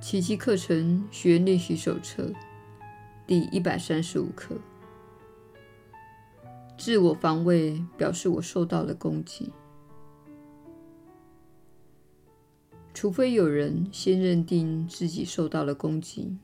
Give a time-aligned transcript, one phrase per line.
[0.00, 2.32] 奇迹课程学练习手册
[3.26, 4.54] 第一百三十五课：
[6.78, 9.52] 自我防卫表示我受到了攻击。
[12.94, 16.38] 除非有人先认定自己受到了攻击，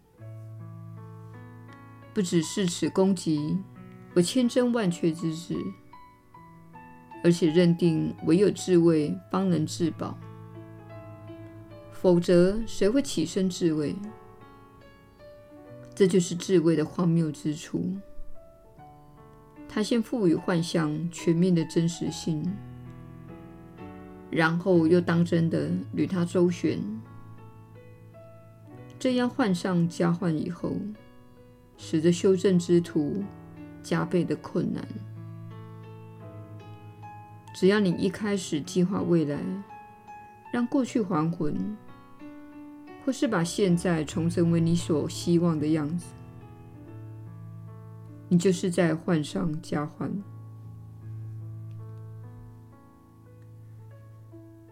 [2.13, 3.57] 不只是此攻击
[4.15, 5.57] 我千真万确之事，
[7.23, 10.19] 而且认定唯有自卫方能自保，
[12.05, 13.97] 否则谁会起身自卫？
[15.95, 17.97] 这就是自卫的荒谬之处。
[19.67, 22.45] 他先赋予幻象全面的真实性。
[24.31, 26.79] 然后又当真的与他周旋，
[28.99, 30.77] 这样患上加患以后，
[31.79, 33.25] 使得修正之途
[33.83, 34.87] 加倍的困难。
[37.55, 39.39] 只要你一开始计划未来，
[40.53, 41.75] 让过去还魂，
[43.05, 46.07] 或是把现在重整为你所希望的样子，
[48.29, 50.11] 你就是在患上加患。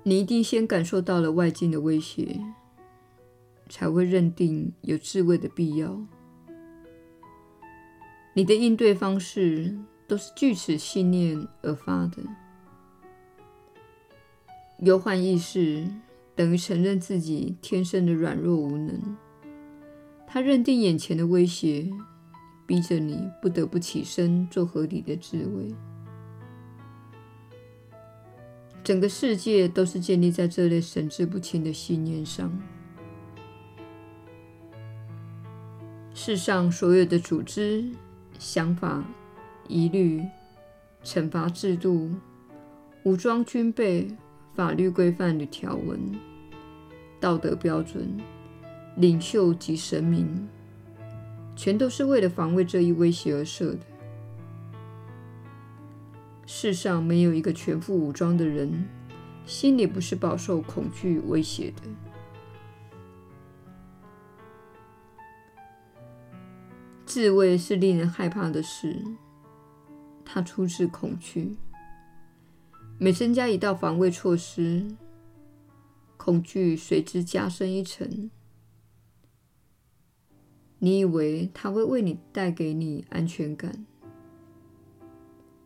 [0.03, 2.41] 你一定先感受到了外境的威胁，
[3.69, 6.01] 才会认定有自卫的必要。
[8.35, 12.23] 你的应对方式都是据此信念而发的。
[14.79, 15.87] 忧患意识
[16.35, 19.17] 等于承认自己天生的软弱无能，
[20.27, 21.91] 他认定眼前的威胁
[22.67, 25.75] 逼着你不得不起身做合理的自卫。
[28.83, 32.51] 整个世界都是建立在这类神志不清的信念上。
[36.15, 37.85] 世上所有的组织、
[38.39, 39.05] 想法、
[39.69, 40.23] 疑虑、
[41.05, 42.11] 惩罚制度、
[43.05, 44.09] 武装军备、
[44.55, 45.99] 法律规范的条文、
[47.19, 48.21] 道德标准、
[48.97, 50.49] 领袖及神明，
[51.57, 53.81] 全都是为了防卫这一威胁而设的。
[56.45, 58.87] 世上没有一个全副武装的人，
[59.47, 61.83] 心里不是饱受恐惧威胁的。
[67.07, 69.03] 自卫是令人害怕的事，
[70.25, 71.57] 它出自恐惧。
[73.03, 74.87] 每增加一道防卫措施，
[76.17, 78.31] 恐惧随之加深一层。
[80.79, 83.85] 你以为他会为你带给你安全感？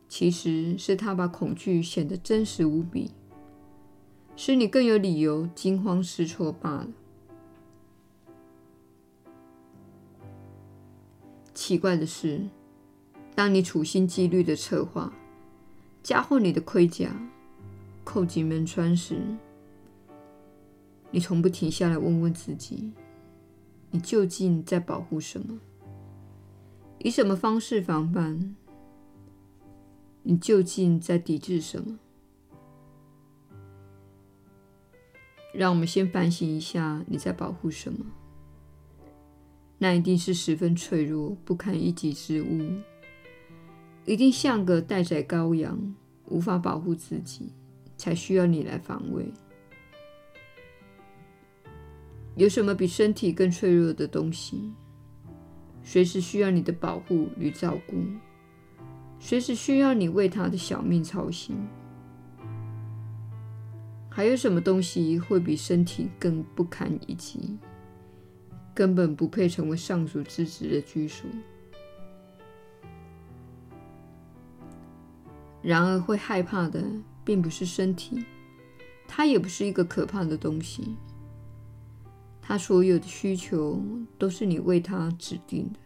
[0.08, 3.10] 其实是他把恐惧显得真实无比，
[4.34, 6.88] 使你更有理由惊慌失措罢了。
[11.52, 12.48] 奇怪的是，
[13.34, 15.12] 当你处心积虑的策划，
[16.06, 17.10] 加厚你的盔甲，
[18.04, 19.20] 扣紧门窗时，
[21.10, 22.92] 你从不停下来问问自己：
[23.90, 25.58] 你究竟在保护什么？
[27.00, 28.54] 以什么方式防范？
[30.22, 31.98] 你究竟在抵制什么？
[35.52, 38.06] 让我们先反省一下，你在保护什么？
[39.78, 42.70] 那一定是十分脆弱、不堪一击之物，
[44.06, 45.76] 一定像个待宰羔羊，
[46.26, 47.52] 无法保护自己，
[47.98, 49.26] 才需要你来防卫。
[52.36, 54.72] 有什么比身体更脆弱的东西，
[55.82, 57.96] 随时需要你的保护与照顾？
[59.18, 61.56] 随时需要你为他的小命操心。
[64.08, 67.58] 还有什么东西会比身体更不堪一击，
[68.72, 71.28] 根本不配成为上主之子的居所？
[75.66, 76.80] 然而，会害怕的
[77.24, 78.24] 并不是身体，
[79.08, 80.94] 它也不是一个可怕的东西。
[82.40, 83.82] 它所有的需求
[84.16, 85.80] 都是你为它指定的。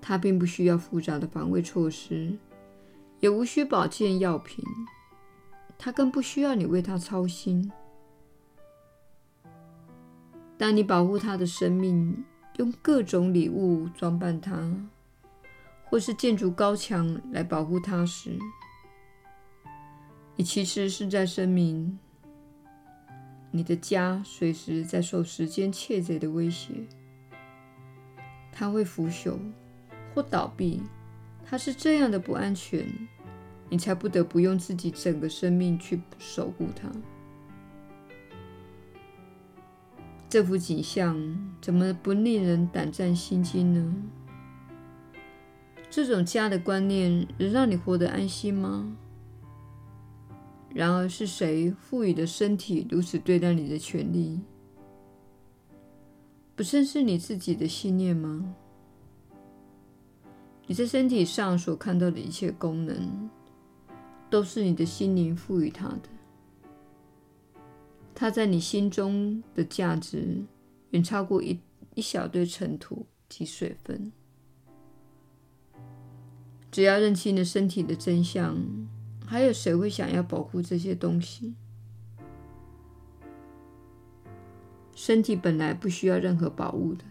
[0.00, 2.38] 他并不需要复杂的防卫措施，
[3.18, 4.64] 也无需保健药品，
[5.76, 7.72] 他更不需要你为他操心。
[10.56, 12.24] 当你保护他的生命，
[12.58, 14.72] 用各种礼物装扮他，
[15.90, 18.38] 或是建筑高墙来保护它时，
[20.36, 21.98] 你其实是在声明，
[23.50, 26.72] 你的家随时在受时间窃贼的威胁，
[28.50, 29.36] 它会腐朽。
[30.12, 30.82] 或倒闭，
[31.46, 32.84] 它是这样的不安全，
[33.68, 36.90] 你才不得不用自己整个生命去守护它。
[40.28, 41.16] 这幅景象
[41.60, 43.94] 怎么不令人胆战心惊呢？
[45.90, 48.96] 这种家的观念能让你活得安心吗？
[50.72, 54.40] 然而，是谁赋予的身体如此对待你的权利，
[56.54, 58.54] 不正是你自己的信念吗？
[60.68, 63.28] 你在身体上所看到的一切功能，
[64.30, 66.02] 都是你的心灵赋予它的。
[68.14, 70.40] 它在你心中的价值，
[70.90, 71.58] 远超过一
[71.96, 74.12] 一小堆尘土及水分。
[76.70, 78.56] 只要认清了身体的真相，
[79.26, 81.54] 还有谁会想要保护这些东西？
[84.94, 87.04] 身体本来不需要任何保护的。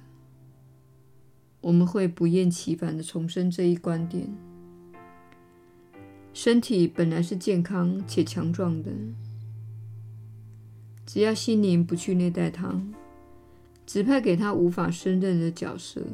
[1.62, 4.34] 我们会不厌其烦地重申这一观点：
[6.34, 8.92] 身体本来是健康且强壮的，
[11.06, 12.82] 只要心灵不去虐待它，
[13.86, 16.06] 指派给他无法胜任的角色，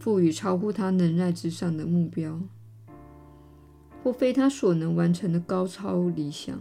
[0.00, 2.40] 赋予超乎他能耐之上的目标，
[4.02, 6.58] 或非他所能完成的高超理想。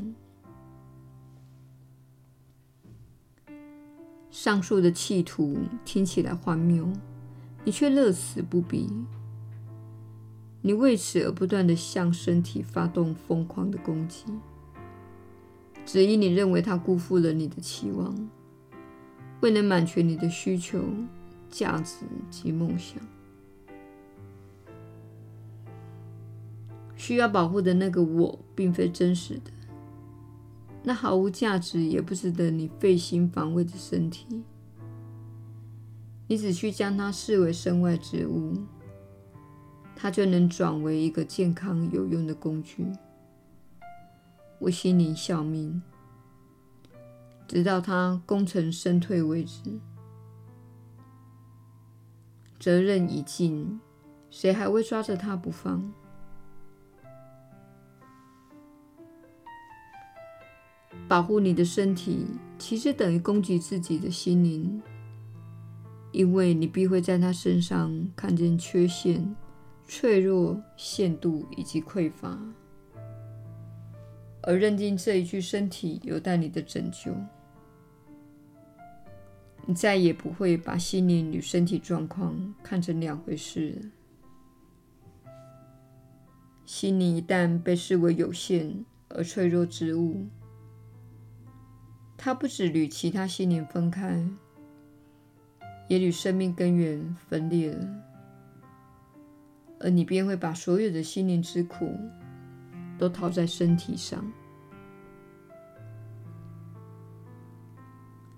[4.29, 6.87] 上述的企图听起来荒谬。
[7.65, 8.89] 你却乐此不疲，
[10.61, 14.23] 你为此而不断地向身体发动疯狂的攻击，
[15.85, 18.29] 只因你认为他辜负了你的期望，
[19.41, 20.83] 未能满全你的需求、
[21.49, 22.97] 价值及梦想。
[26.99, 29.51] 需要保护的那个我，并非真实的，
[30.83, 34.43] 那毫无价值也不值得你费心防卫的身体。
[36.27, 38.53] 你只需将它视为身外之物，
[39.95, 42.85] 它就能转为一个健康有用的工具，
[44.59, 45.81] 为心灵效命，
[47.47, 49.79] 直到它功成身退为止。
[52.59, 53.79] 责任已尽，
[54.29, 55.89] 谁还会抓着它不放？
[61.09, 62.27] 保护你的身体，
[62.59, 64.81] 其实等于攻击自己的心灵。
[66.11, 69.35] 因为你必会在他身上看见缺陷、
[69.87, 72.39] 脆弱、限度以及匮乏，
[74.41, 77.11] 而认定这一具身体有待你的拯救。
[79.65, 85.33] 你再也不会把心灵与身体状况看成两回事了。
[86.65, 90.25] 心灵一旦被视为有限而脆弱之物，
[92.19, 94.23] 它不只与其他心灵分开。
[95.87, 97.87] 也与生命根源分裂了，
[99.79, 101.97] 而你便会把所有的心灵之苦
[102.95, 104.23] 都套在身体上。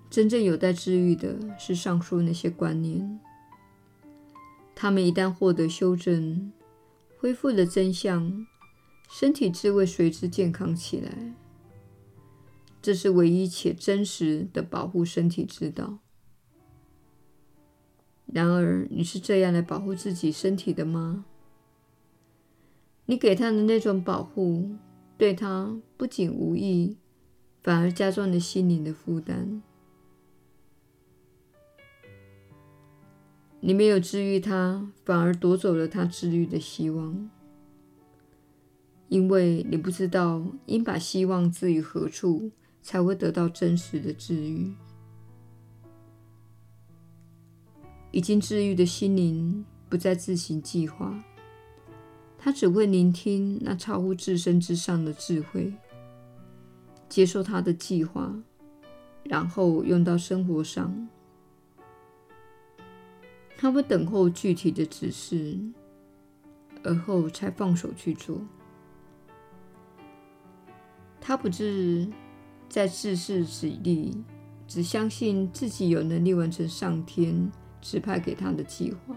[0.09, 3.19] 真正有待治愈的是上述那些观念，
[4.73, 6.53] 他们一旦获得修正，
[7.17, 8.47] 恢复了真相，
[9.09, 11.11] 身体自会随之健康起来。
[12.81, 15.99] 这是唯一且真实的保护身体之道。
[18.25, 21.25] 然而，你是这样来保护自己身体的吗？
[23.05, 24.71] 你给他的那种保护，
[25.17, 26.97] 对他不仅无益，
[27.61, 29.61] 反而加重了心灵的负担。
[33.59, 37.29] 你没有治愈他，反而夺走了他治愈的希望，
[39.09, 42.49] 因为你不知道应把希望置于何处，
[42.81, 44.73] 才会得到真实的治愈。
[48.11, 51.23] 已经治愈的心灵不再自行计划，
[52.37, 55.73] 他只会聆听那超乎自身之上的智慧，
[57.07, 58.33] 接受他的计划，
[59.23, 61.07] 然后用到生活上。
[63.55, 65.57] 他会等候具体的指示，
[66.83, 68.41] 而后才放手去做。
[71.21, 72.07] 他不是
[72.71, 74.15] 在自恃己力，
[74.65, 77.51] 只相信自己有能力完成上天
[77.81, 79.13] 指派给他的计划，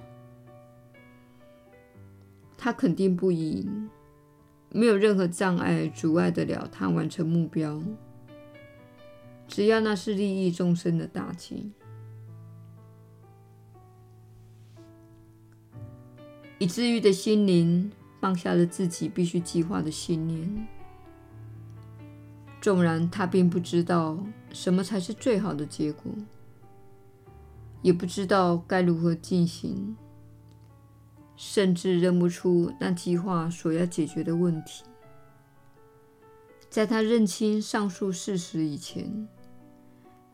[2.58, 3.88] 他肯定不赢，
[4.70, 7.80] 没有任何障碍阻碍得了他完成目标。
[9.46, 11.70] 只要那是利益众生的大计，
[16.58, 20.66] 已治愈的心灵放下了自己必须计划的信念，
[22.64, 24.18] 纵然他并不知道
[24.50, 26.10] 什么才是最好的结果。
[27.82, 29.94] 也不知道该如何进行，
[31.36, 34.82] 甚至认不出那计划所要解决的问题。
[36.70, 39.28] 在他认清上述事实以前，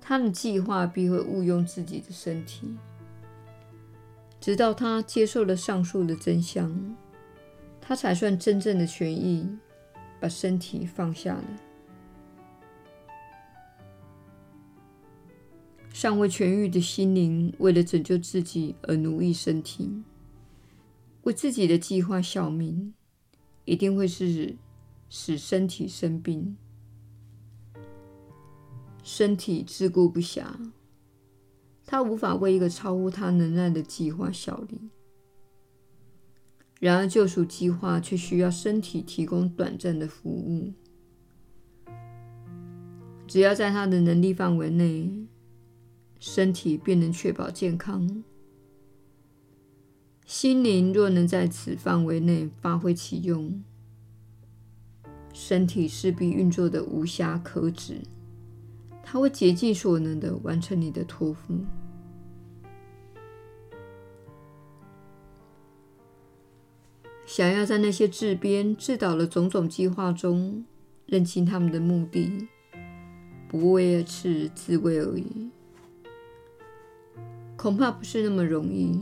[0.00, 2.78] 他的计划必会误用自己的身体。
[4.40, 6.96] 直到他接受了上述的真相，
[7.80, 9.44] 他才算真正的痊愈，
[10.20, 11.44] 把身体放下了。
[15.92, 20.02] 尚未痊愈的心灵，为了拯救自己而奴役身体，
[21.22, 22.94] 为自己的计划效命，
[23.64, 24.56] 一定会是
[25.08, 26.56] 使身体生病。
[29.02, 30.44] 身体自顾不暇，
[31.84, 34.78] 他无法为一个超乎他能耐的计划效力。
[36.78, 40.72] 然而，救赎计划却需要身体提供短暂的服务。
[43.26, 45.10] 只要在他的能力范围内，
[46.20, 48.22] 身体便能确保健康。
[50.24, 53.64] 心灵若能在此范围内发挥其用，
[55.32, 58.02] 身体势必运作得无瑕可指。
[59.02, 61.58] 他会竭尽所能地完成你的托付。
[67.26, 70.64] 想要在那些自编自导的种种计划中
[71.06, 72.48] 认清他们的目的，
[73.48, 75.50] 不为是自卫而已，
[77.60, 78.98] 恐怕不是那么容易。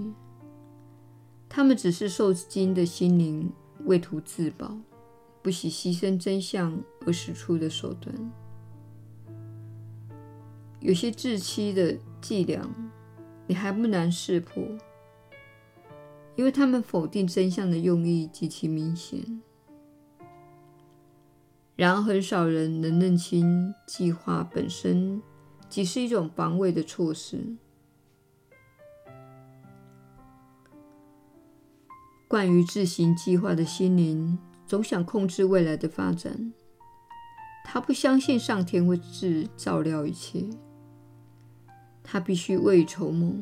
[1.49, 3.53] 他们只是受惊的心灵
[3.85, 4.77] 为图自保，
[5.41, 8.13] 不惜牺牲真相而使出的手段。
[10.81, 12.69] 有些自欺的伎俩，
[13.47, 14.65] 你还不难识破，
[16.35, 19.41] 因为他们否定真相的用意极其明显。
[21.77, 25.23] 然而，很少人能认清计划本身
[25.69, 27.57] 即是一种防卫的措施。
[32.29, 36.53] 惯于自行计划的心灵，总想控制未来的发展。
[37.65, 40.45] 他不相信上天会自照料一切。
[42.03, 43.35] 他必须未雨绸缪，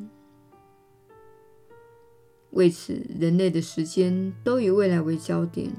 [2.50, 5.72] 为此，人类的时间都以未来为焦点，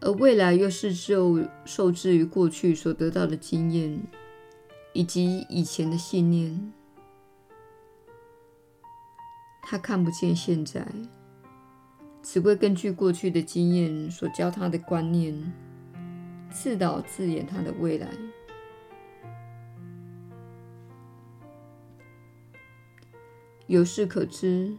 [0.00, 4.00] 而未来又是受受制于过去所得到的经验
[4.92, 6.72] 以及以前的信念。
[9.62, 10.86] 他看不见现在，
[12.22, 15.52] 只会根据过去的经验所教他的观念，
[16.50, 18.08] 自导自演他的未来。
[23.66, 24.76] 由是可知，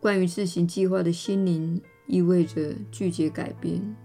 [0.00, 3.96] 关于自行计划的心灵意味着拒绝改变。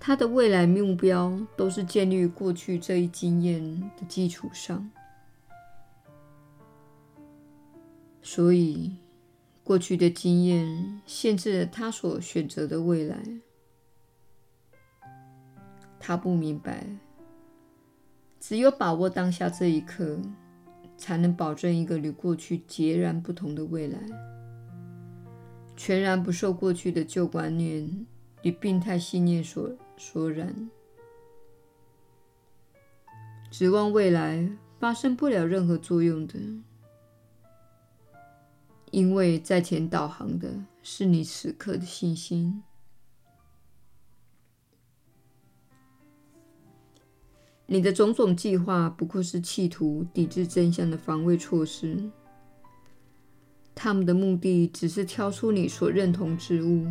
[0.00, 4.88] 他的未来目标都是建立于过去这一经验的基础上，
[8.22, 8.96] 所以
[9.66, 13.20] 过去的经验限制了他所选择的未来。
[15.98, 16.86] 他不明白，
[18.38, 20.18] 只有把握当下这一刻。
[20.98, 24.00] 才能保证一个与过去截然不同的未来，
[25.76, 28.06] 全然不受过去的旧观念
[28.40, 30.70] 与病态信念所所染，
[33.50, 34.48] 指望未来
[34.80, 36.38] 发生不了任何作用的，
[38.90, 42.62] 因为在前导航的是你此刻的信心。
[47.66, 52.10] 你的种种计划不过是企图抵制真相的防卫措施，
[53.74, 56.86] 他们的目的只是挑出你所认同之物。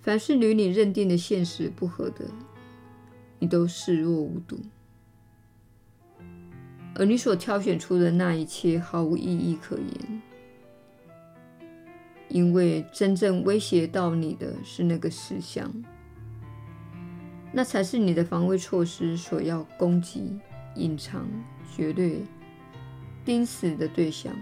[0.00, 2.24] 凡是与你认定的现实不合的，
[3.38, 4.58] 你都视若无睹，
[6.94, 10.22] 而你所挑选出的那一切毫无意义可言，
[12.30, 15.70] 因为真正威胁到你的是那个实相。
[17.52, 20.38] 那才是你的防卫措施所要攻击、
[20.76, 21.28] 隐藏、
[21.76, 22.22] 绝对
[23.24, 24.32] 钉死的对象。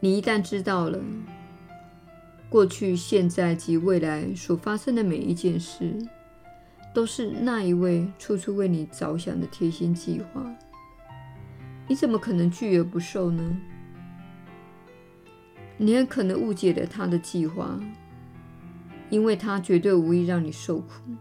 [0.00, 0.98] 你一旦知道了
[2.48, 5.94] 过去、现在及未来所发生的每一件事，
[6.92, 10.44] 都是那一位处处为你着想的贴心计划，
[11.90, 13.60] 你怎么可能拒而不受呢？
[15.76, 17.80] 你很可能误解了他的计划，
[19.08, 21.16] 因为他绝对无意让你受苦，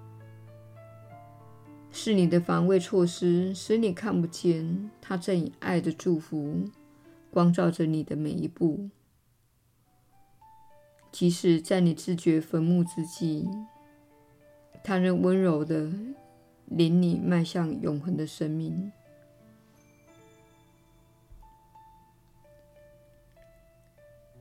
[1.91, 6.65] 是你的防卫措施使你看不见他正以爱的祝福
[7.31, 8.91] 光照着你的每一步，
[11.11, 13.49] 即使在你自掘坟墓之际，
[14.83, 15.91] 他仍温柔地
[16.67, 18.91] 领你迈向永恒的生命。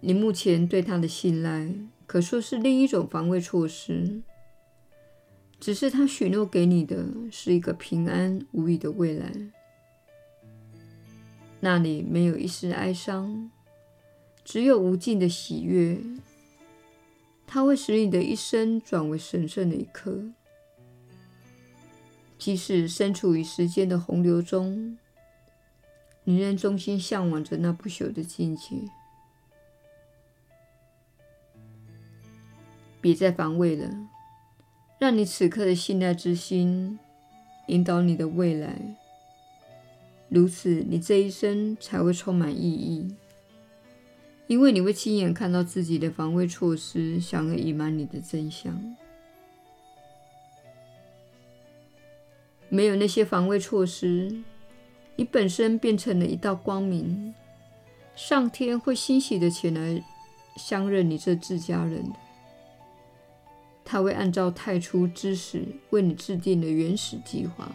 [0.00, 1.74] 你目前对他的信赖，
[2.06, 4.22] 可说是另一种防卫措施。
[5.60, 9.32] 只是他许诺给你的是一个平安无虞的未来，
[11.58, 13.50] 那里没有一丝哀伤，
[14.44, 15.98] 只有无尽的喜悦。
[17.44, 20.22] 它会使你的一生转为神圣的一刻。
[22.38, 24.96] 即使身处于时间的洪流中，
[26.22, 28.76] 你仍衷心向往着那不朽的境界。
[33.00, 33.90] 别再防卫了，
[34.98, 36.98] 让你此刻的信赖之心
[37.68, 38.96] 引导你的未来，
[40.28, 43.14] 如此，你这一生才会充满意义，
[44.46, 48.96] 因为你会亲眼看到自己的防卫措施想要隐瞒你的真相。
[52.68, 54.42] 没有那些防卫措施，
[55.16, 57.32] 你本身变成了一道光明，
[58.14, 60.04] 上天会欣喜的前来
[60.56, 62.27] 相认你这自家人的。
[63.90, 67.72] 他会按照太初之时为你制定的原始计划，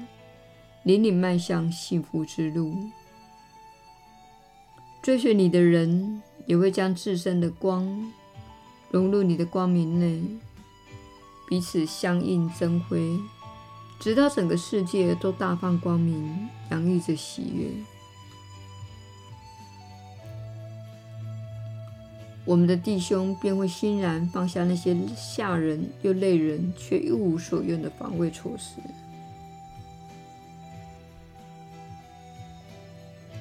[0.86, 2.78] 引领迈向幸福之路。
[5.02, 8.14] 追随你的人也会将自身的光
[8.92, 10.22] 融入你的光明内，
[11.50, 13.20] 彼此相映增辉。
[14.00, 17.70] 直到整个世界都大放光明，洋溢着喜悦，
[22.46, 28.82] 我们的弟兄便会欣然放下那些吓人又累人却一无所用的防卫措施。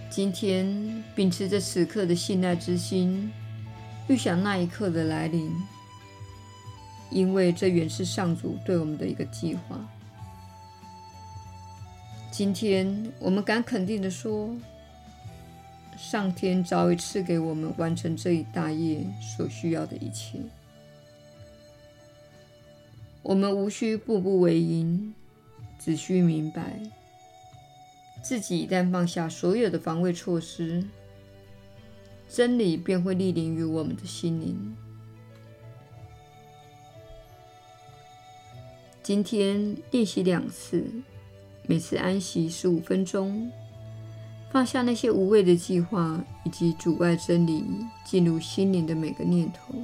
[0.08, 3.32] 今天，秉持着此刻的信赖之心，
[4.08, 5.50] 预想那一刻的来临，
[7.10, 9.80] 因为这原是上主对我们的一个计划。
[12.30, 14.54] 今天，我们敢肯定地说，
[15.96, 20.38] 上天早已赐给我们完成这一大业所需要的一切。
[23.22, 25.14] 我们无需步步为营，
[25.78, 26.80] 只需明白，
[28.22, 30.84] 自己一旦放下所有的防卫措施，
[32.28, 34.76] 真理便会莅临于我们的心灵。
[39.02, 40.84] 今天练习两次。
[41.64, 43.48] 每次安息十五分钟，
[44.52, 47.64] 放下那些无谓的计划以及阻碍真理
[48.04, 49.74] 进入心灵的每个念头。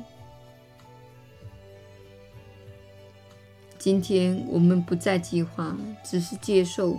[3.78, 6.94] 今天我们不再计划，只是接受。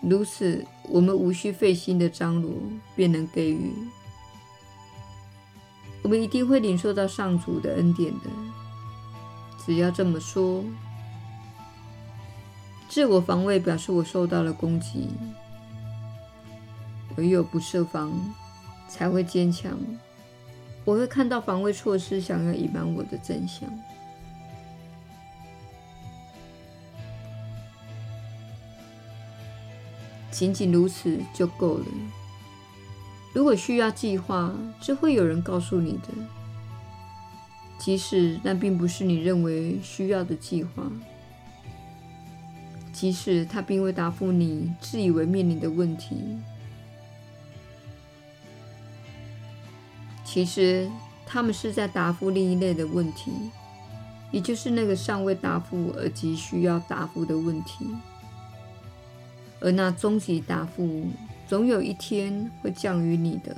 [0.00, 2.52] 如此，我们无需费心的张罗，
[2.94, 3.72] 便能给予。
[6.02, 8.30] 我们一定会领受到上主的恩典的。
[9.66, 10.64] 只要这么说。
[12.88, 15.08] 自我防卫表示我受到了攻击，
[17.16, 18.12] 唯有不设防，
[18.88, 19.78] 才会坚强。
[20.84, 23.68] 我会看到防卫措施想要隐瞒我的真相，
[30.30, 31.86] 仅仅如此就够了。
[33.32, 36.08] 如果需要计划，只会有人告诉你的，
[37.78, 40.90] 即使那并不是你认为需要的计划。
[42.92, 46.38] 即使他并未答复你自以为面临的问题，
[50.32, 50.90] 其实
[51.26, 53.30] 他们是在答复另一类的问题，
[54.30, 57.86] 也就是那个尚未答复而急需要答复的问题。
[59.60, 61.06] 而那终极答复，
[61.46, 63.54] 总有一天会降于你的。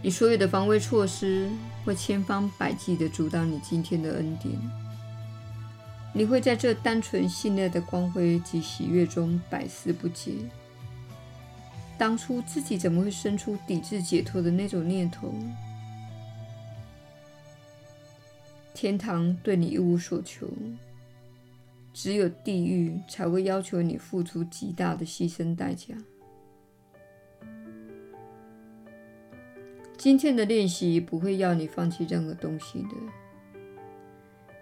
[0.00, 1.50] 你所有的防卫措施
[1.84, 4.56] 会千方百计地阻挡你今天的恩典。
[6.12, 10.36] 你会在这单纯信赖的光辉及喜悦中百思不解：
[11.98, 15.32] 当初自己怎么会生出抵制解脱的那种念头？
[18.74, 20.46] 天堂对你一无所求，
[21.94, 25.94] 只有地狱才会要求你付出极大的牺牲代价。
[29.96, 32.94] 今天的练习不会要你放弃任何东西的，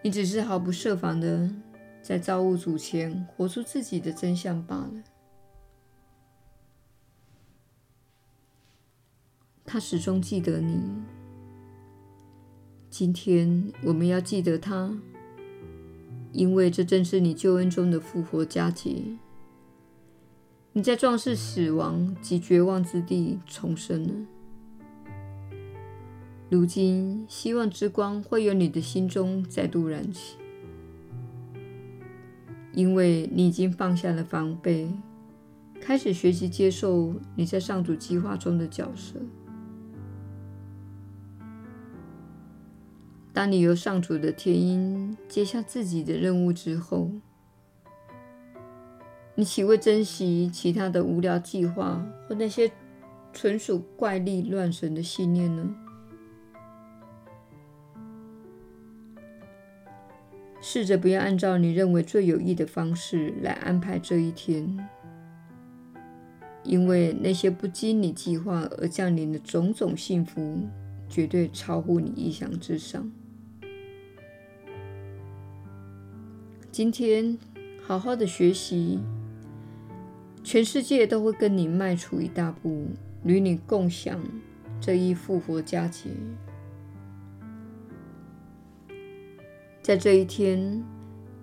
[0.01, 1.51] 你只是毫不设防的
[2.01, 4.93] 在造物主前活出自己的真相罢了。
[9.75, 10.81] 他始终记得你。
[12.89, 14.97] 今天我们要记得他，
[16.31, 19.03] 因为这正是你救恩中的复活佳节。
[20.75, 24.15] 你在壮士死亡及绝望之地重生了。
[26.49, 30.37] 如今，希望之光会由你的心中再度燃起，
[32.73, 34.89] 因为你已经放下了防备，
[35.81, 39.19] 开始学习接受你在上主计划中的角色。
[43.35, 47.11] 当你由上主的天音接下自己的任务之后，
[49.35, 52.71] 你岂会珍惜其他的无聊计划或那些
[53.33, 55.75] 纯属怪力乱神的信念呢？
[60.61, 64.89] 试着不要按照你认为最有益的方式来安排这一天，
[66.63, 70.69] 因为那些不经你计划而降临的种种幸福，
[71.09, 73.11] 绝对超乎你意想之上。
[76.75, 77.39] 今天
[77.87, 78.99] 好好的学习，
[80.43, 82.89] 全世界都会跟你迈出一大步，
[83.23, 84.21] 与你共享
[84.81, 86.11] 这一复活佳节。
[89.81, 90.83] 在这一天，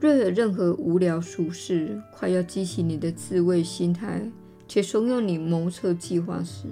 [0.01, 4.29] 若有任何无聊俗事快要激起你的自卫心态，
[4.67, 6.67] 且怂恿你谋策计划时，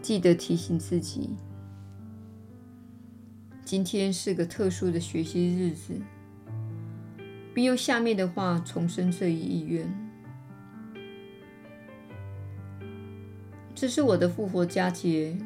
[0.00, 1.36] 记得提醒自己，
[3.66, 6.00] 今天是个特殊的学习日子，
[7.52, 9.92] 并用下面的话重申这一意愿：
[13.74, 15.36] 这是我的复活佳节，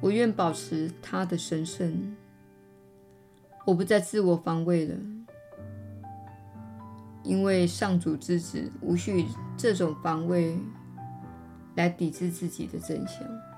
[0.00, 2.16] 我愿保持它的神圣。
[3.66, 4.96] 我不再自我防卫了，
[7.22, 9.26] 因为上主之子无需
[9.58, 10.56] 这种防卫
[11.74, 13.49] 来抵制自己的真相。